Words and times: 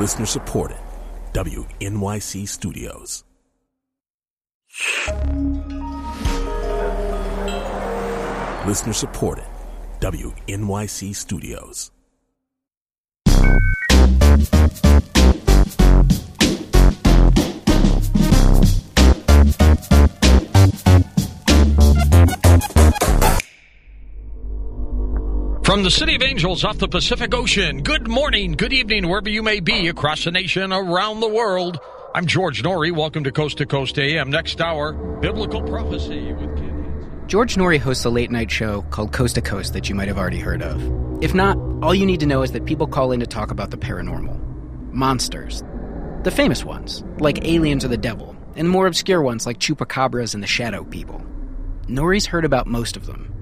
Listener 0.00 0.24
supported. 0.24 0.78
WNYC 1.34 2.48
Studios. 2.48 3.22
Listener 8.66 8.94
supported. 8.94 9.44
WNYC 10.00 11.14
Studios. 11.14 11.90
From 25.70 25.84
the 25.84 25.90
City 25.92 26.16
of 26.16 26.22
Angels 26.22 26.64
off 26.64 26.78
the 26.78 26.88
Pacific 26.88 27.32
Ocean, 27.32 27.84
good 27.84 28.08
morning, 28.08 28.54
good 28.54 28.72
evening, 28.72 29.08
wherever 29.08 29.28
you 29.28 29.40
may 29.40 29.60
be 29.60 29.86
across 29.86 30.24
the 30.24 30.32
nation, 30.32 30.72
around 30.72 31.20
the 31.20 31.28
world. 31.28 31.78
I'm 32.12 32.26
George 32.26 32.64
Noory. 32.64 32.90
Welcome 32.90 33.22
to 33.22 33.30
Coast 33.30 33.58
to 33.58 33.66
Coast 33.66 33.96
AM. 33.96 34.30
Next 34.30 34.60
hour, 34.60 34.92
Biblical 35.20 35.62
Prophecy 35.62 36.32
with 36.32 36.56
Ken. 36.56 37.24
George 37.28 37.54
Noory 37.54 37.78
hosts 37.78 38.04
a 38.04 38.10
late 38.10 38.32
night 38.32 38.50
show 38.50 38.82
called 38.90 39.12
Coast 39.12 39.36
to 39.36 39.42
Coast 39.42 39.72
that 39.74 39.88
you 39.88 39.94
might 39.94 40.08
have 40.08 40.18
already 40.18 40.40
heard 40.40 40.60
of. 40.60 41.22
If 41.22 41.34
not, 41.34 41.56
all 41.84 41.94
you 41.94 42.04
need 42.04 42.18
to 42.18 42.26
know 42.26 42.42
is 42.42 42.50
that 42.50 42.64
people 42.64 42.88
call 42.88 43.12
in 43.12 43.20
to 43.20 43.26
talk 43.28 43.52
about 43.52 43.70
the 43.70 43.78
paranormal. 43.78 44.40
Monsters. 44.92 45.62
The 46.24 46.32
famous 46.32 46.64
ones, 46.64 47.04
like 47.20 47.46
aliens 47.46 47.84
or 47.84 47.88
the 47.88 47.96
devil, 47.96 48.34
and 48.56 48.68
more 48.68 48.88
obscure 48.88 49.22
ones 49.22 49.46
like 49.46 49.60
chupacabras 49.60 50.34
and 50.34 50.42
the 50.42 50.48
shadow 50.48 50.82
people. 50.82 51.24
Noory's 51.86 52.26
heard 52.26 52.44
about 52.44 52.66
most 52.66 52.96
of 52.96 53.06
them. 53.06 53.39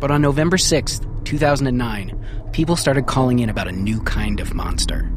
But 0.00 0.10
on 0.10 0.22
November 0.22 0.56
6th, 0.56 1.24
2009, 1.24 2.50
people 2.52 2.74
started 2.74 3.06
calling 3.06 3.40
in 3.40 3.50
about 3.50 3.68
a 3.68 3.72
new 3.72 4.00
kind 4.00 4.40
of 4.40 4.54
monster. 4.54 5.10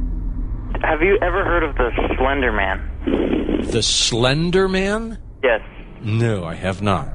Have 0.81 1.01
you 1.01 1.17
ever 1.21 1.45
heard 1.45 1.63
of 1.63 1.75
the 1.75 1.89
Slender 2.17 2.51
Man? 2.51 3.61
The 3.71 3.81
Slender 3.81 4.67
Man? 4.67 5.17
Yes. 5.41 5.61
No, 6.01 6.43
I 6.43 6.55
have 6.55 6.81
not. 6.81 7.07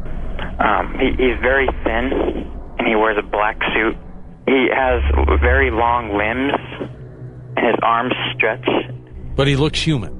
Um, 0.58 0.94
he, 0.98 1.11
he's 1.11 1.39
very 1.42 1.69
thin, 1.84 2.48
and 2.78 2.89
he 2.89 2.96
wears 2.96 3.19
a 3.19 3.22
black 3.22 3.58
suit. 3.74 3.96
He 4.46 4.69
has 4.74 5.02
very 5.41 5.70
long 5.70 6.16
limbs, 6.16 6.55
and 7.56 7.66
his 7.66 7.77
arms 7.83 8.14
stretch. 8.34 8.66
But 9.36 9.46
he 9.46 9.56
looks 9.56 9.80
human. 9.80 10.14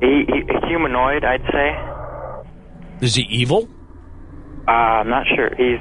He, 0.00 0.24
he 0.26 0.66
humanoid, 0.66 1.24
I'd 1.24 1.44
say. 1.52 3.06
Is 3.06 3.14
he 3.14 3.22
evil? 3.30 3.68
Uh, 4.68 4.70
I'm 5.02 5.08
not 5.08 5.26
sure. 5.26 5.50
He's 5.56 5.80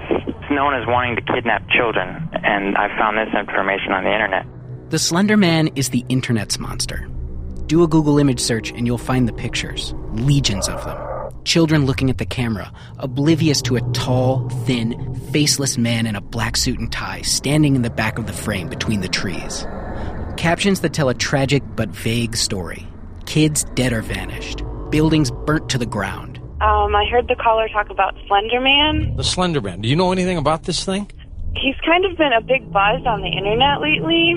known 0.52 0.74
as 0.76 0.86
wanting 0.88 1.16
to 1.16 1.22
kidnap 1.22 1.68
children, 1.70 2.30
and 2.44 2.78
I 2.78 2.88
found 2.98 3.18
this 3.18 3.34
information 3.34 3.92
on 3.94 4.04
the 4.04 4.14
internet. 4.14 4.46
The 4.90 5.00
Slender 5.00 5.38
Man 5.38 5.70
is 5.76 5.90
the 5.90 6.06
internet's 6.10 6.60
monster. 6.60 7.08
Do 7.66 7.82
a 7.82 7.88
Google 7.88 8.20
image 8.20 8.40
search 8.40 8.70
and 8.70 8.86
you'll 8.86 9.00
find 9.00 9.28
the 9.28 9.34
pictures. 9.34 9.96
Legions 10.12 10.70
of 10.70 10.86
them. 10.86 10.98
Children 11.44 11.88
looking 11.88 12.12
at 12.12 12.20
the 12.20 12.26
camera, 12.26 12.72
oblivious 13.00 13.62
to 13.64 13.76
a 13.76 13.82
tall, 13.94 14.48
thin, 14.66 15.16
faceless 15.32 15.78
man 15.78 16.06
in 16.06 16.16
a 16.16 16.22
black 16.22 16.56
suit 16.56 16.78
and 16.78 16.92
tie 16.92 17.24
standing 17.24 17.76
in 17.76 17.82
the 17.82 17.90
back 17.90 18.20
of 18.20 18.28
the 18.28 18.34
frame 18.34 18.68
between 18.68 19.02
the 19.02 19.08
trees. 19.08 19.66
Captions 20.38 20.82
that 20.82 20.94
tell 20.94 21.10
a 21.10 21.16
tragic 21.16 21.64
but 21.76 21.90
vague 21.90 22.36
story. 22.36 22.88
Kids 23.26 23.64
dead 23.74 23.94
or 23.94 24.02
vanished. 24.02 24.62
Buildings 24.92 25.32
burnt 25.32 25.70
to 25.70 25.80
the 25.80 25.86
ground. 25.88 26.35
Um, 26.66 26.96
I 26.96 27.06
heard 27.06 27.28
the 27.28 27.36
caller 27.36 27.70
talk 27.70 27.92
about 27.92 28.16
Slender 28.26 28.60
Man. 28.60 29.16
The 29.16 29.24
Slender 29.24 29.62
Man. 29.62 29.82
Do 29.82 29.88
you 29.88 29.96
know 29.96 30.12
anything 30.12 30.40
about 30.40 30.64
this 30.64 30.84
thing? 30.84 31.12
He's 31.56 31.76
kind 31.86 32.04
of 32.06 32.18
been 32.18 32.34
a 32.34 32.42
big 32.42 32.74
buzz 32.74 33.06
on 33.06 33.22
the 33.22 33.28
internet 33.28 33.82
lately. 33.82 34.34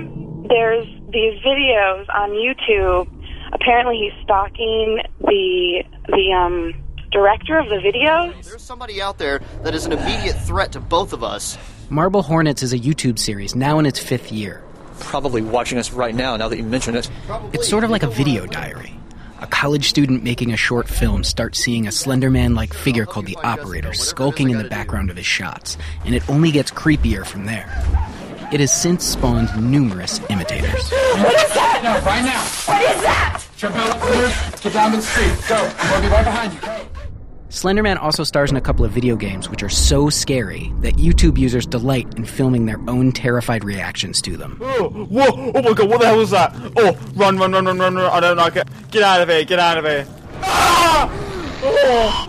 There's 0.46 0.86
these 1.10 1.40
videos 1.40 2.06
on 2.14 2.30
YouTube. 2.30 3.08
Apparently, 3.54 3.96
he's 3.96 4.24
stalking 4.24 4.98
the 5.20 5.82
the 6.08 6.32
um, 6.36 6.74
director 7.10 7.58
of 7.58 7.70
the 7.70 7.80
video. 7.80 8.30
There's 8.42 8.60
somebody 8.60 9.00
out 9.00 9.16
there 9.16 9.40
that 9.62 9.74
is 9.74 9.86
an 9.86 9.92
immediate 9.92 10.38
threat 10.42 10.72
to 10.72 10.80
both 10.80 11.14
of 11.14 11.24
us. 11.24 11.56
Marble 11.88 12.20
Hornets 12.20 12.62
is 12.62 12.74
a 12.74 12.78
YouTube 12.78 13.18
series 13.18 13.54
now 13.54 13.78
in 13.78 13.86
its 13.86 13.98
fifth 13.98 14.30
year. 14.30 14.62
Probably 15.00 15.40
watching 15.40 15.78
us 15.78 15.92
right 15.92 16.14
now, 16.14 16.36
now 16.36 16.48
that 16.48 16.58
you 16.58 16.62
mention 16.62 16.94
it. 16.94 17.08
It's 17.54 17.68
sort 17.68 17.84
of 17.84 17.90
like 17.90 18.02
a 18.02 18.08
video 18.08 18.44
diary. 18.44 18.92
A 19.40 19.46
college 19.46 19.88
student 19.88 20.24
making 20.24 20.52
a 20.52 20.56
short 20.56 20.88
film 20.88 21.22
starts 21.22 21.60
seeing 21.60 21.86
a 21.86 21.92
Slender 21.92 22.28
Man 22.28 22.56
like 22.56 22.74
figure 22.74 23.06
called 23.06 23.26
the 23.26 23.36
Operator 23.36 23.92
skulking 23.92 24.50
in 24.50 24.58
the 24.58 24.68
background 24.68 25.10
of 25.10 25.16
his 25.16 25.26
shots, 25.26 25.76
and 26.04 26.12
it 26.12 26.28
only 26.28 26.50
gets 26.50 26.72
creepier 26.72 27.24
from 27.24 27.46
there. 27.46 27.68
It 28.52 28.58
has 28.58 28.72
since 28.72 29.04
spawned 29.04 29.48
numerous 29.70 30.20
imitators. 30.28 30.90
What 30.90 31.34
is 31.34 31.54
that? 31.54 31.80
No, 31.84 31.92
right 32.04 32.24
now. 32.24 32.42
What 32.66 32.82
is 32.82 33.02
that? 33.02 33.44
Jump 33.56 33.76
out 33.76 33.94
of 33.94 34.00
the 34.02 34.22
roof. 34.22 34.62
Get 34.62 34.72
down 34.72 34.92
the 34.92 35.02
street. 35.02 35.48
Go. 35.48 35.62
We'll 35.90 36.02
be 36.02 36.08
right 36.08 36.24
behind 36.24 36.54
you. 36.54 36.77
Slenderman 37.48 37.98
also 37.98 38.24
stars 38.24 38.50
in 38.50 38.58
a 38.58 38.60
couple 38.60 38.84
of 38.84 38.92
video 38.92 39.16
games 39.16 39.48
which 39.48 39.62
are 39.62 39.70
so 39.70 40.10
scary 40.10 40.70
that 40.80 40.96
YouTube 40.96 41.38
users 41.38 41.64
delight 41.64 42.06
in 42.18 42.26
filming 42.26 42.66
their 42.66 42.78
own 42.88 43.10
terrified 43.10 43.64
reactions 43.64 44.20
to 44.22 44.36
them. 44.36 44.58
Oh, 44.60 44.90
whoa! 44.90 45.52
Oh 45.54 45.62
my 45.62 45.72
god! 45.72 45.88
What 45.88 46.00
the 46.00 46.06
hell 46.08 46.18
was 46.18 46.30
that? 46.30 46.54
Oh, 46.76 46.94
run, 47.14 47.38
run, 47.38 47.52
run, 47.52 47.64
run, 47.64 47.78
run, 47.78 47.94
run! 47.94 48.12
I 48.12 48.20
don't 48.20 48.36
like 48.36 48.56
it. 48.56 48.68
Get 48.90 49.02
out 49.02 49.22
of 49.22 49.30
here! 49.30 49.44
Get 49.44 49.58
out 49.58 49.78
of 49.78 49.86
here! 49.86 50.06
Ah! 50.42 51.10
Oh! 51.62 52.28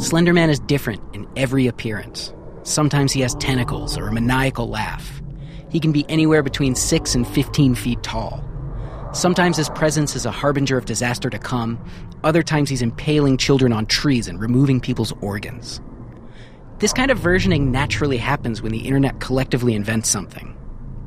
Slenderman 0.00 0.48
is 0.48 0.58
different 0.58 1.00
in 1.14 1.28
every 1.36 1.68
appearance. 1.68 2.34
Sometimes 2.64 3.12
he 3.12 3.20
has 3.20 3.36
tentacles 3.36 3.96
or 3.96 4.08
a 4.08 4.12
maniacal 4.12 4.68
laugh. 4.68 5.22
He 5.68 5.78
can 5.78 5.92
be 5.92 6.04
anywhere 6.08 6.42
between 6.42 6.74
6 6.74 7.14
and 7.14 7.28
15 7.28 7.76
feet 7.76 8.02
tall. 8.02 8.44
Sometimes 9.12 9.56
his 9.56 9.68
presence 9.70 10.14
is 10.14 10.24
a 10.24 10.30
harbinger 10.30 10.78
of 10.78 10.84
disaster 10.84 11.28
to 11.30 11.38
come, 11.38 11.84
other 12.22 12.44
times 12.44 12.70
he's 12.70 12.80
impaling 12.80 13.38
children 13.38 13.72
on 13.72 13.86
trees 13.86 14.28
and 14.28 14.40
removing 14.40 14.80
people's 14.80 15.12
organs. 15.20 15.80
This 16.78 16.92
kind 16.92 17.10
of 17.10 17.18
versioning 17.18 17.70
naturally 17.72 18.18
happens 18.18 18.62
when 18.62 18.70
the 18.70 18.86
internet 18.86 19.18
collectively 19.18 19.74
invents 19.74 20.08
something. 20.08 20.56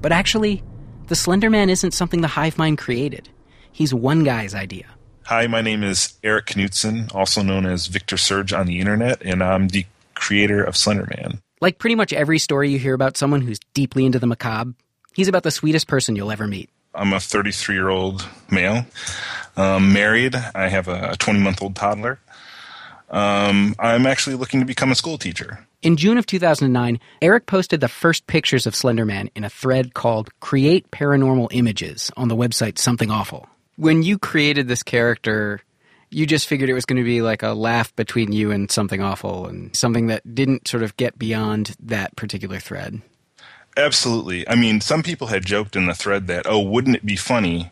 But 0.01 0.11
actually, 0.11 0.61
the 1.07 1.15
Slender 1.15 1.49
Man 1.49 1.69
isn't 1.69 1.93
something 1.93 2.19
the 2.19 2.27
hive 2.27 2.57
mind 2.57 2.77
created. 2.77 3.29
He's 3.71 3.93
one 3.93 4.25
guy's 4.25 4.53
idea. 4.53 4.85
Hi, 5.23 5.47
my 5.47 5.61
name 5.61 5.81
is 5.81 6.13
Eric 6.25 6.57
Knudsen, 6.57 7.07
also 7.13 7.41
known 7.41 7.65
as 7.65 7.87
Victor 7.87 8.17
Surge 8.17 8.51
on 8.51 8.67
the 8.67 8.79
internet, 8.79 9.21
and 9.23 9.41
I'm 9.41 9.69
the 9.69 9.85
creator 10.13 10.61
of 10.61 10.75
Slenderman. 10.75 11.39
Like 11.61 11.79
pretty 11.79 11.95
much 11.95 12.11
every 12.11 12.37
story 12.37 12.69
you 12.69 12.79
hear 12.79 12.93
about 12.93 13.15
someone 13.15 13.39
who's 13.39 13.59
deeply 13.73 14.05
into 14.05 14.19
the 14.19 14.27
macabre, 14.27 14.73
he's 15.13 15.29
about 15.29 15.43
the 15.43 15.51
sweetest 15.51 15.87
person 15.87 16.17
you'll 16.17 16.31
ever 16.31 16.47
meet. 16.47 16.69
I'm 16.95 17.13
a 17.13 17.19
33 17.19 17.75
year 17.75 17.89
old 17.89 18.27
male, 18.49 18.85
um, 19.57 19.93
married. 19.93 20.35
I 20.35 20.67
have 20.67 20.87
a 20.87 21.15
20 21.17 21.39
month 21.39 21.61
old 21.61 21.75
toddler. 21.75 22.19
Um, 23.09 23.75
I'm 23.77 24.07
actually 24.07 24.35
looking 24.35 24.59
to 24.59 24.65
become 24.65 24.91
a 24.91 24.95
school 24.95 25.17
teacher. 25.17 25.67
In 25.83 25.97
June 25.97 26.17
of 26.17 26.25
2009, 26.25 26.99
Eric 27.21 27.45
posted 27.45 27.81
the 27.81 27.87
first 27.87 28.25
pictures 28.25 28.65
of 28.65 28.73
Slenderman 28.73 29.29
in 29.35 29.43
a 29.43 29.49
thread 29.49 29.93
called 29.93 30.29
Create 30.39 30.89
Paranormal 30.91 31.49
Images 31.51 32.09
on 32.15 32.29
the 32.29 32.35
website 32.35 32.77
Something 32.77 33.11
Awful. 33.11 33.47
When 33.75 34.01
you 34.01 34.17
created 34.17 34.67
this 34.67 34.81
character, 34.81 35.61
you 36.09 36.25
just 36.25 36.47
figured 36.47 36.69
it 36.69 36.73
was 36.73 36.85
going 36.85 37.01
to 37.01 37.03
be 37.03 37.21
like 37.21 37.43
a 37.43 37.53
laugh 37.53 37.93
between 37.95 38.31
you 38.31 38.51
and 38.51 38.71
something 38.71 39.01
awful 39.01 39.47
and 39.47 39.75
something 39.75 40.07
that 40.07 40.35
didn't 40.35 40.67
sort 40.67 40.83
of 40.83 40.95
get 40.95 41.19
beyond 41.19 41.75
that 41.81 42.15
particular 42.15 42.59
thread. 42.59 43.01
Absolutely. 43.75 44.47
I 44.47 44.55
mean, 44.55 44.81
some 44.81 45.03
people 45.03 45.27
had 45.27 45.45
joked 45.45 45.75
in 45.75 45.87
the 45.87 45.95
thread 45.95 46.27
that, 46.27 46.45
oh, 46.47 46.59
wouldn't 46.59 46.95
it 46.95 47.05
be 47.05 47.15
funny 47.15 47.71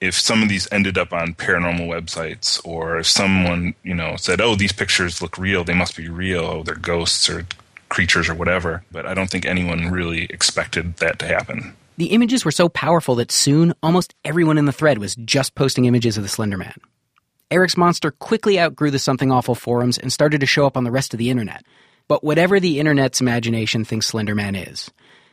if 0.00 0.14
some 0.14 0.42
of 0.42 0.48
these 0.48 0.68
ended 0.70 0.98
up 0.98 1.12
on 1.12 1.34
paranormal 1.34 1.88
websites 1.88 2.60
or 2.64 2.98
if 2.98 3.06
someone, 3.06 3.74
you 3.82 3.94
know, 3.94 4.16
said, 4.16 4.40
oh, 4.40 4.54
these 4.54 4.72
pictures 4.72 5.22
look 5.22 5.38
real, 5.38 5.64
they 5.64 5.74
must 5.74 5.96
be 5.96 6.08
real, 6.08 6.44
oh, 6.44 6.62
they're 6.62 6.74
ghosts 6.74 7.28
or 7.28 7.46
creatures 7.88 8.28
or 8.28 8.34
whatever. 8.34 8.82
But 8.90 9.06
I 9.06 9.14
don't 9.14 9.30
think 9.30 9.46
anyone 9.46 9.90
really 9.90 10.24
expected 10.24 10.96
that 10.96 11.18
to 11.20 11.26
happen. 11.26 11.74
The 11.98 12.06
images 12.06 12.44
were 12.44 12.50
so 12.50 12.68
powerful 12.68 13.14
that 13.16 13.32
soon 13.32 13.72
almost 13.82 14.14
everyone 14.24 14.58
in 14.58 14.66
the 14.66 14.72
thread 14.72 14.98
was 14.98 15.16
just 15.16 15.54
posting 15.54 15.86
images 15.86 16.16
of 16.16 16.22
the 16.22 16.28
Slender 16.28 16.58
Man. 16.58 16.74
Eric's 17.50 17.76
monster 17.76 18.10
quickly 18.10 18.60
outgrew 18.60 18.90
the 18.90 18.98
Something 18.98 19.30
Awful 19.30 19.54
forums 19.54 19.96
and 19.96 20.12
started 20.12 20.40
to 20.40 20.46
show 20.46 20.66
up 20.66 20.76
on 20.76 20.84
the 20.84 20.90
rest 20.90 21.14
of 21.14 21.18
the 21.18 21.30
internet. 21.30 21.64
But 22.08 22.22
whatever 22.22 22.60
the 22.60 22.78
internet's 22.80 23.20
imagination 23.20 23.84
thinks 23.84 24.06
Slender 24.06 24.34
Man 24.34 24.54
is, 24.54 24.90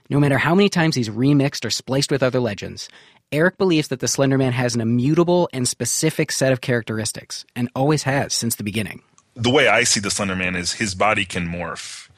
no 0.10 0.20
matter 0.20 0.38
how 0.38 0.54
many 0.54 0.70
times 0.70 0.96
he's 0.96 1.10
remixed 1.10 1.66
or 1.66 1.70
spliced 1.70 2.12
with 2.12 2.24
other 2.24 2.40
legends, 2.40 2.90
Eric 3.32 3.58
believes 3.58 3.88
that 3.88 4.00
the 4.00 4.08
Slender 4.08 4.38
Man 4.38 4.52
has 4.52 4.76
an 4.76 4.82
immutable 4.82 5.50
and 5.54 5.68
specific 5.68 6.32
set 6.32 6.54
of 6.54 6.62
characteristics, 6.62 7.46
and 7.56 7.70
always 7.76 8.04
has 8.04 8.34
since 8.34 8.56
the 8.56 8.64
beginning. 8.64 9.02
The 9.36 9.50
way 9.50 9.68
I 9.68 9.84
see 9.84 10.00
the 10.00 10.12
Slender 10.12 10.36
Man 10.36 10.56
is 10.56 10.74
his 10.74 10.94
body 10.94 11.26
can 11.26 11.48
morph. 11.48 12.10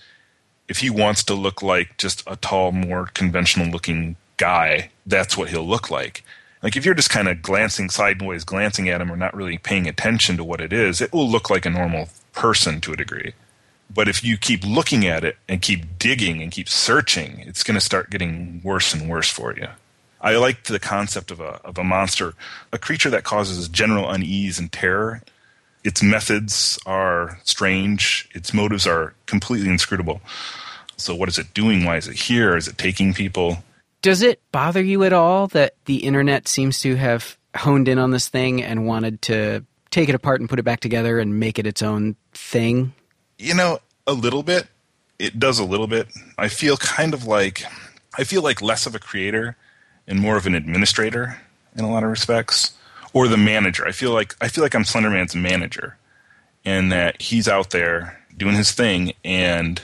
If 0.67 0.79
he 0.79 0.89
wants 0.89 1.23
to 1.25 1.33
look 1.33 1.61
like 1.61 1.97
just 1.97 2.23
a 2.27 2.35
tall, 2.35 2.71
more 2.71 3.05
conventional 3.13 3.67
looking 3.67 4.17
guy, 4.37 4.91
that's 5.05 5.37
what 5.37 5.49
he'll 5.49 5.65
look 5.65 5.89
like. 5.89 6.23
Like 6.61 6.75
if 6.75 6.83
you're 6.83 6.95
just 6.95 7.11
kind 7.11 7.29
of 7.29 7.41
glancing 7.41 7.89
sideways, 7.89 8.43
glancing 8.43 8.89
at 8.89 8.99
him, 8.99 9.11
or 9.11 9.15
not 9.15 9.35
really 9.35 9.57
paying 9.57 9.87
attention 9.87 10.35
to 10.37 10.43
what 10.43 10.59
it 10.59 10.73
is, 10.73 10.99
it 10.99 11.13
will 11.13 11.29
look 11.29 11.49
like 11.49 11.65
a 11.65 11.69
normal 11.69 12.09
person 12.33 12.81
to 12.81 12.91
a 12.91 12.97
degree. 12.97 13.33
But 13.89 14.07
if 14.07 14.23
you 14.23 14.37
keep 14.37 14.65
looking 14.65 15.05
at 15.05 15.23
it 15.23 15.37
and 15.47 15.61
keep 15.61 15.97
digging 15.99 16.41
and 16.41 16.51
keep 16.51 16.67
searching, 16.67 17.39
it's 17.39 17.63
going 17.63 17.75
to 17.75 17.81
start 17.81 18.09
getting 18.09 18.61
worse 18.63 18.93
and 18.93 19.09
worse 19.09 19.29
for 19.29 19.55
you. 19.55 19.67
I 20.21 20.37
like 20.37 20.63
the 20.63 20.79
concept 20.79 21.29
of 21.31 21.39
a 21.39 21.61
of 21.63 21.77
a 21.77 21.83
monster, 21.83 22.33
a 22.73 22.79
creature 22.79 23.09
that 23.11 23.23
causes 23.23 23.69
general 23.69 24.09
unease 24.09 24.57
and 24.57 24.71
terror. 24.71 25.21
Its 25.83 26.01
methods 26.01 26.79
are 26.85 27.39
strange. 27.43 28.27
Its 28.33 28.53
motives 28.53 28.87
are 28.87 29.13
completely 29.27 29.69
inscrutable. 29.69 30.19
So, 30.97 31.13
what 31.13 31.29
is 31.29 31.37
it 31.37 31.53
doing? 31.53 31.85
Why 31.85 31.97
is 31.97 32.07
it 32.07 32.15
here? 32.15 32.57
Is 32.57 32.67
it 32.67 32.77
taking 32.77 33.13
people? 33.13 33.63
Does 34.01 34.21
it 34.21 34.41
bother 34.51 34.81
you 34.81 35.03
at 35.03 35.13
all 35.13 35.47
that 35.47 35.75
the 35.85 35.97
internet 35.97 36.47
seems 36.47 36.79
to 36.81 36.95
have 36.95 37.37
honed 37.55 37.87
in 37.87 37.99
on 37.99 38.11
this 38.11 38.27
thing 38.27 38.63
and 38.63 38.87
wanted 38.87 39.21
to 39.23 39.63
take 39.91 40.09
it 40.09 40.15
apart 40.15 40.39
and 40.39 40.49
put 40.49 40.59
it 40.59 40.63
back 40.63 40.79
together 40.79 41.19
and 41.19 41.39
make 41.39 41.59
it 41.59 41.67
its 41.67 41.81
own 41.81 42.15
thing? 42.33 42.93
You 43.37 43.53
know, 43.53 43.79
a 44.07 44.13
little 44.13 44.43
bit. 44.43 44.67
It 45.17 45.39
does 45.39 45.59
a 45.59 45.65
little 45.65 45.87
bit. 45.87 46.07
I 46.37 46.47
feel 46.49 46.77
kind 46.77 47.13
of 47.13 47.25
like 47.25 47.63
I 48.17 48.23
feel 48.23 48.41
like 48.41 48.61
less 48.61 48.85
of 48.85 48.95
a 48.95 48.99
creator 48.99 49.55
and 50.07 50.19
more 50.19 50.37
of 50.37 50.45
an 50.45 50.55
administrator 50.55 51.41
in 51.75 51.83
a 51.83 51.91
lot 51.91 52.03
of 52.03 52.09
respects, 52.09 52.73
or 53.13 53.27
the 53.27 53.37
manager. 53.37 53.85
I 53.87 53.91
feel 53.91 54.11
like 54.11 54.35
I 54.41 54.47
feel 54.47 54.63
like 54.63 54.75
I'm 54.75 54.83
Slenderman's 54.83 55.35
manager, 55.35 55.97
and 56.63 56.91
that 56.91 57.21
he's 57.21 57.47
out 57.47 57.71
there 57.71 58.21
doing 58.37 58.55
his 58.55 58.71
thing, 58.71 59.13
and 59.23 59.81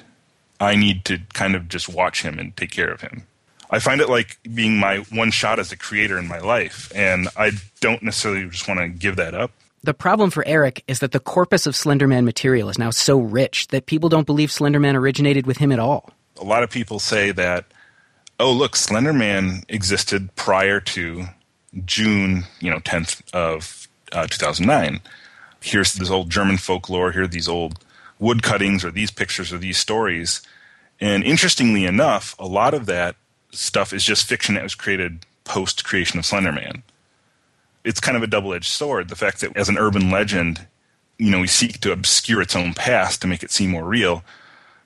I 0.59 0.75
need 0.75 1.06
to 1.06 1.19
kind 1.33 1.56
of 1.56 1.68
just 1.68 1.89
watch 1.89 2.24
him 2.24 2.39
and 2.39 2.56
take 2.56 2.71
care 2.71 2.92
of 2.92 3.01
him. 3.01 3.24
I 3.69 3.80
find 3.80 4.01
it 4.01 4.09
like 4.09 4.38
being 4.53 4.77
my 4.77 4.98
one 4.98 5.31
shot 5.31 5.59
as 5.59 5.71
a 5.71 5.77
creator 5.77 6.18
in 6.18 6.27
my 6.27 6.39
life, 6.39 6.92
and 6.94 7.30
I 7.38 7.51
don't 7.80 8.03
necessarily 8.03 8.50
just 8.50 8.68
want 8.68 8.81
to 8.81 8.89
give 8.89 9.15
that 9.15 9.33
up. 9.33 9.51
The 9.83 9.94
problem 9.95 10.30
for 10.30 10.45
Eric 10.45 10.83
is 10.88 11.00
that 11.00 11.12
the 11.12 11.19
corpus 11.19 11.66
of 11.66 11.74
Slenderman 11.74 12.24
material 12.24 12.69
is 12.69 12.78
now 12.78 12.92
so 12.92 13.19
rich 13.19 13.68
that 13.69 13.88
people 13.88 14.10
don't 14.10 14.28
believe 14.28 14.50
Slenderman 14.50 14.95
originated 14.95 15.48
with 15.48 15.57
him 15.57 15.72
at 15.72 15.80
all. 15.80 16.12
A 16.39 16.44
lot 16.44 16.62
of 16.62 16.69
people 16.69 17.00
say 17.00 17.31
that, 17.31 17.66
oh, 18.39 18.51
look, 18.51 18.74
Slenderman 18.74 19.63
existed 19.69 20.36
prior 20.36 20.80
to 20.81 21.25
June, 21.83 22.44
you 22.60 22.69
know, 22.69 22.80
10th 22.80 23.24
of 23.33 23.88
uh, 24.12 24.28
2009. 24.28 25.00
Here's 25.62 25.94
this 25.94 26.12
old 26.12 26.30
German 26.30 26.57
folklore. 26.57 27.12
Here 27.12 27.24
are 27.24 27.27
these 27.27 27.48
old 27.48 27.84
wood 28.19 28.44
cuttings 28.44 28.86
or 28.86 28.92
these 28.92 29.10
pictures 29.10 29.51
or 29.51 29.57
these 29.57 29.77
stories. 29.77 30.42
And 31.00 31.24
interestingly 31.24 31.86
enough, 31.86 32.36
a 32.38 32.45
lot 32.45 32.75
of 32.75 32.86
that 32.86 33.16
stuff 33.51 33.94
is 33.94 34.04
just 34.04 34.27
fiction 34.27 34.54
that 34.56 34.63
was 34.63 34.75
created 34.75 35.25
post 35.44 35.84
creation 35.84 36.19
of 36.19 36.25
Slenderman 36.25 36.84
it's 37.83 38.00
kind 38.00 38.18
of 38.18 38.24
a 38.24 38.28
double 38.28 38.54
edged 38.54 38.69
sword. 38.69 39.10
The 39.10 39.16
fact 39.16 39.42
that 39.42 39.56
as 39.56 39.69
an 39.69 39.78
urban 39.78 40.10
legend, 40.10 40.68
you 41.18 41.31
know, 41.31 41.39
we 41.39 41.48
seek 41.48 41.80
to 41.81 41.92
obscure 41.92 42.42
its 42.42 42.56
own 42.56 42.74
past 42.74 43.22
to 43.22 43.28
make 43.28 43.44
it 43.44 43.51
seem 43.51 43.72
more 43.72 43.86
real, 43.86 44.24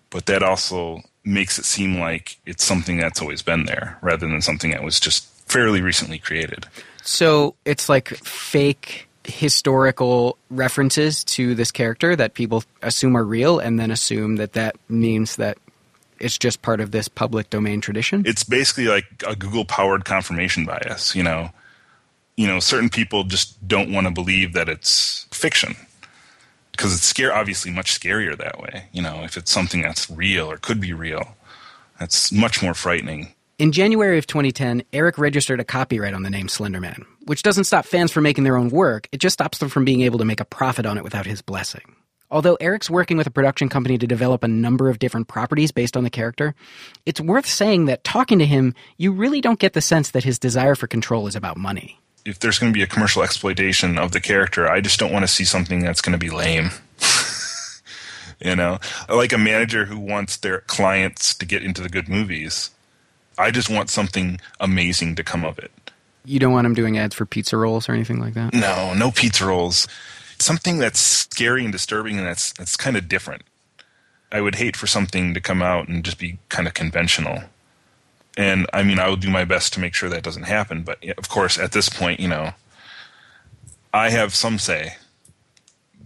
but 0.09 0.25
that 0.25 0.43
also 0.43 1.01
makes 1.23 1.57
it 1.57 1.65
seem 1.65 1.99
like 1.99 2.37
it's 2.45 2.63
something 2.63 2.97
that's 2.97 3.21
always 3.21 3.41
been 3.41 3.65
there 3.65 3.97
rather 4.01 4.27
than 4.27 4.41
something 4.41 4.71
that 4.71 4.83
was 4.83 4.99
just 4.99 5.25
fairly 5.47 5.81
recently 5.81 6.19
created. 6.19 6.65
So 7.01 7.55
it's 7.65 7.89
like 7.89 8.09
fake 8.09 9.07
historical 9.23 10.37
references 10.51 11.23
to 11.23 11.55
this 11.55 11.71
character 11.71 12.15
that 12.15 12.35
people 12.35 12.63
assume 12.83 13.17
are 13.17 13.23
real 13.23 13.57
and 13.59 13.79
then 13.79 13.89
assume 13.89 14.35
that 14.35 14.53
that 14.53 14.75
means 14.87 15.37
that 15.37 15.57
it's 16.19 16.37
just 16.37 16.61
part 16.61 16.79
of 16.79 16.91
this 16.91 17.07
public 17.07 17.49
domain 17.49 17.81
tradition. 17.81 18.23
It's 18.25 18.43
basically 18.43 18.87
like 18.87 19.05
a 19.27 19.35
Google 19.35 19.65
powered 19.65 20.05
confirmation 20.05 20.65
bias, 20.65 21.15
you 21.15 21.23
know 21.23 21.49
you 22.37 22.47
know, 22.47 22.59
certain 22.59 22.89
people 22.89 23.23
just 23.23 23.65
don't 23.67 23.91
want 23.91 24.07
to 24.07 24.11
believe 24.11 24.53
that 24.53 24.67
it's 24.67 25.25
fiction 25.31 25.75
because 26.71 26.93
it's 26.93 27.05
scary. 27.05 27.31
Obviously, 27.31 27.71
much 27.71 27.97
scarier 27.97 28.37
that 28.37 28.59
way. 28.59 28.87
You 28.91 29.01
know, 29.01 29.23
if 29.23 29.37
it's 29.37 29.51
something 29.51 29.81
that's 29.81 30.09
real 30.09 30.51
or 30.51 30.57
could 30.57 30.81
be 30.81 30.93
real, 30.93 31.35
that's 31.99 32.31
much 32.31 32.61
more 32.61 32.73
frightening. 32.73 33.33
In 33.57 33.71
January 33.71 34.17
of 34.17 34.27
2010, 34.27 34.83
Eric 34.91 35.17
registered 35.17 35.61
a 35.61 35.63
copyright 35.63 36.13
on 36.13 36.23
the 36.23 36.29
name 36.29 36.47
Slenderman, 36.47 37.05
which 37.23 37.41
doesn't 37.41 37.63
stop 37.63 37.85
fans 37.85 38.11
from 38.11 38.23
making 38.23 38.43
their 38.43 38.57
own 38.57 38.69
work. 38.69 39.07
It 39.13 39.19
just 39.19 39.35
stops 39.35 39.59
them 39.59 39.69
from 39.69 39.85
being 39.85 40.01
able 40.01 40.19
to 40.19 40.25
make 40.25 40.41
a 40.41 40.45
profit 40.45 40.85
on 40.85 40.97
it 40.97 41.05
without 41.05 41.25
his 41.25 41.41
blessing. 41.41 41.95
Although 42.29 42.55
Eric's 42.55 42.89
working 42.89 43.15
with 43.15 43.27
a 43.27 43.31
production 43.31 43.69
company 43.69 43.97
to 43.97 44.07
develop 44.07 44.43
a 44.43 44.49
number 44.49 44.89
of 44.89 44.99
different 44.99 45.29
properties 45.29 45.71
based 45.71 45.95
on 45.95 46.03
the 46.03 46.09
character, 46.09 46.53
it's 47.05 47.21
worth 47.21 47.45
saying 47.45 47.85
that 47.85 48.03
talking 48.03 48.39
to 48.39 48.45
him, 48.45 48.73
you 48.97 49.13
really 49.13 49.39
don't 49.39 49.59
get 49.59 49.71
the 49.71 49.79
sense 49.79 50.11
that 50.11 50.25
his 50.25 50.37
desire 50.37 50.75
for 50.75 50.87
control 50.87 51.27
is 51.27 51.35
about 51.37 51.55
money 51.55 52.01
if 52.25 52.39
there's 52.39 52.57
going 52.57 52.73
to 52.73 52.77
be 52.77 52.83
a 52.83 52.87
commercial 52.87 53.23
exploitation 53.23 53.97
of 53.99 54.11
the 54.11 54.19
character, 54.19 54.67
I 54.67 54.81
just 54.81 54.99
don't 54.99 55.13
want 55.13 55.23
to 55.23 55.31
see 55.31 55.45
something 55.45 55.81
that's 55.81 56.01
going 56.01 56.13
to 56.13 56.17
be 56.17 56.31
lame. 56.31 56.71
you 58.39 58.55
know, 58.55 58.79
like 59.07 59.31
a 59.31 59.37
manager 59.37 59.85
who 59.85 59.99
wants 59.99 60.37
their 60.37 60.61
clients 60.61 61.35
to 61.35 61.45
get 61.45 61.63
into 61.63 61.81
the 61.81 61.89
good 61.89 62.09
movies. 62.09 62.71
I 63.37 63.51
just 63.51 63.69
want 63.69 63.89
something 63.89 64.39
amazing 64.59 65.15
to 65.15 65.23
come 65.23 65.45
of 65.45 65.59
it. 65.59 65.71
You 66.23 66.39
don't 66.39 66.53
want 66.53 66.65
him 66.65 66.73
doing 66.73 66.97
ads 66.97 67.13
for 67.13 67.25
pizza 67.25 67.55
rolls 67.55 67.87
or 67.87 67.93
anything 67.93 68.19
like 68.19 68.33
that? 68.33 68.53
No, 68.53 68.93
no 68.95 69.11
pizza 69.11 69.45
rolls. 69.45 69.87
Something 70.39 70.79
that's 70.79 70.99
scary 70.99 71.63
and 71.63 71.71
disturbing 71.71 72.17
and 72.17 72.25
that's 72.25 72.51
that's 72.53 72.75
kind 72.75 72.97
of 72.97 73.07
different. 73.07 73.43
I 74.31 74.41
would 74.41 74.55
hate 74.55 74.75
for 74.75 74.87
something 74.87 75.33
to 75.35 75.39
come 75.39 75.61
out 75.61 75.87
and 75.87 76.03
just 76.03 76.17
be 76.17 76.39
kind 76.49 76.67
of 76.67 76.73
conventional 76.73 77.43
and 78.37 78.67
I 78.73 78.83
mean, 78.83 78.99
I 78.99 79.07
will 79.07 79.15
do 79.15 79.29
my 79.29 79.45
best 79.45 79.73
to 79.73 79.79
make 79.79 79.93
sure 79.93 80.09
that 80.09 80.23
doesn't 80.23 80.43
happen. 80.43 80.83
But 80.83 81.03
of 81.17 81.29
course, 81.29 81.57
at 81.57 81.71
this 81.71 81.89
point, 81.89 82.19
you 82.19 82.27
know, 82.27 82.51
I 83.93 84.09
have 84.09 84.35
some 84.35 84.59
say, 84.59 84.95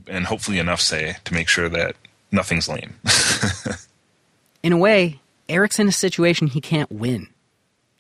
and 0.08 0.26
hopefully 0.26 0.60
enough 0.60 0.82
say 0.82 1.18
to 1.26 1.34
make 1.34 1.48
sure 1.48 1.70
that 1.70 1.96
nothing's 2.32 2.70
lame. 2.70 2.96
in 4.64 4.74
a 4.74 4.78
way, 4.78 5.20
Eric's 5.48 5.80
in 5.80 5.88
a 5.88 5.92
situation 5.92 6.48
he 6.48 6.62
can't 6.62 6.92
win. 6.92 7.28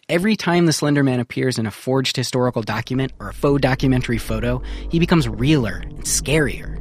Every 0.07 0.35
time 0.35 0.65
the 0.65 0.73
Slender 0.73 1.03
Man 1.03 1.19
appears 1.19 1.59
in 1.59 1.65
a 1.65 1.71
forged 1.71 2.15
historical 2.15 2.61
document 2.61 3.13
or 3.19 3.29
a 3.29 3.33
faux 3.33 3.61
documentary 3.61 4.17
photo, 4.17 4.61
he 4.91 4.99
becomes 4.99 5.27
realer 5.27 5.83
and 5.85 6.03
scarier. 6.03 6.77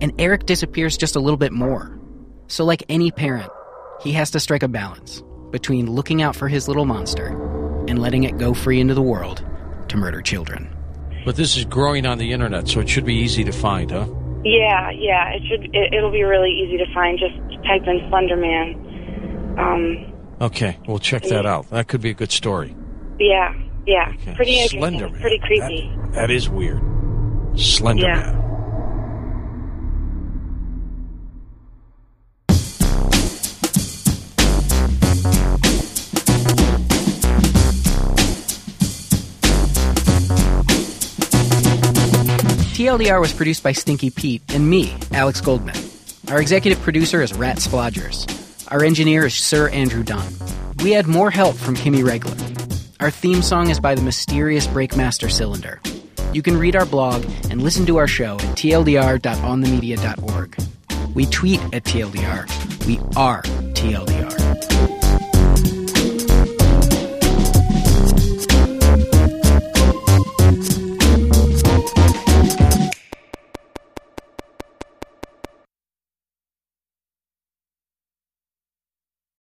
And 0.00 0.12
Eric 0.18 0.46
disappears 0.46 0.96
just 0.96 1.16
a 1.16 1.20
little 1.20 1.36
bit 1.36 1.52
more. 1.52 1.98
So, 2.48 2.64
like 2.64 2.82
any 2.88 3.10
parent, 3.10 3.50
he 4.00 4.12
has 4.12 4.30
to 4.32 4.40
strike 4.40 4.62
a 4.62 4.68
balance 4.68 5.22
between 5.54 5.88
looking 5.88 6.20
out 6.20 6.34
for 6.34 6.48
his 6.48 6.66
little 6.66 6.84
monster 6.84 7.28
and 7.86 8.00
letting 8.00 8.24
it 8.24 8.36
go 8.38 8.52
free 8.52 8.80
into 8.80 8.92
the 8.92 9.00
world 9.00 9.46
to 9.86 9.96
murder 9.96 10.20
children. 10.20 10.68
But 11.24 11.36
this 11.36 11.56
is 11.56 11.64
growing 11.64 12.06
on 12.06 12.18
the 12.18 12.32
internet, 12.32 12.66
so 12.66 12.80
it 12.80 12.88
should 12.88 13.04
be 13.04 13.14
easy 13.14 13.44
to 13.44 13.52
find, 13.52 13.88
huh? 13.92 14.08
Yeah, 14.42 14.90
yeah. 14.90 15.30
It 15.30 15.42
should. 15.48 15.70
It, 15.72 16.02
will 16.02 16.10
be 16.10 16.24
really 16.24 16.50
easy 16.50 16.76
to 16.76 16.92
find. 16.92 17.20
Just 17.20 17.36
type 17.64 17.82
in 17.86 18.00
Slenderman. 18.10 19.56
Um, 19.56 20.12
okay, 20.40 20.76
we'll 20.88 20.98
check 20.98 21.22
that 21.22 21.46
out. 21.46 21.70
That 21.70 21.86
could 21.86 22.00
be 22.00 22.10
a 22.10 22.14
good 22.14 22.32
story. 22.32 22.74
Yeah, 23.20 23.54
yeah. 23.86 24.12
Okay. 24.14 24.34
Pretty 24.34 24.58
interesting. 24.58 25.20
Pretty 25.20 25.38
creepy. 25.38 25.88
That, 25.88 26.12
that 26.14 26.30
is 26.32 26.48
weird. 26.48 26.80
Slenderman. 27.54 28.02
Yeah. 28.02 28.43
TLDR 42.84 43.18
was 43.18 43.32
produced 43.32 43.62
by 43.62 43.72
Stinky 43.72 44.10
Pete 44.10 44.42
and 44.50 44.68
me, 44.68 44.94
Alex 45.10 45.40
Goldman. 45.40 45.74
Our 46.28 46.38
executive 46.38 46.82
producer 46.82 47.22
is 47.22 47.32
Rat 47.32 47.56
Splodgers. 47.56 48.70
Our 48.70 48.84
engineer 48.84 49.24
is 49.24 49.34
Sir 49.34 49.70
Andrew 49.70 50.02
Dunn. 50.02 50.30
We 50.82 50.90
had 50.90 51.06
more 51.06 51.30
help 51.30 51.56
from 51.56 51.76
Kimmy 51.76 52.06
Regler. 52.06 52.36
Our 53.00 53.10
theme 53.10 53.40
song 53.40 53.70
is 53.70 53.80
by 53.80 53.94
the 53.94 54.02
mysterious 54.02 54.66
Breakmaster 54.66 55.30
Cylinder. 55.30 55.80
You 56.34 56.42
can 56.42 56.58
read 56.58 56.76
our 56.76 56.84
blog 56.84 57.24
and 57.48 57.62
listen 57.62 57.86
to 57.86 57.96
our 57.96 58.06
show 58.06 58.34
at 58.34 58.54
tldr.onthemedia.org. 58.54 60.56
We 61.14 61.24
tweet 61.24 61.60
at 61.72 61.84
TLDR. 61.84 62.86
We 62.86 62.98
are 63.16 63.40
TLDR. 63.72 64.93